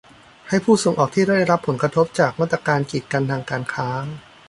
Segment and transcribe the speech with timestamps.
[0.49, 3.89] ให้ผู้ส่งออกที่ได้รับผลกระทบจากมาตรการกีดกันทางการค้า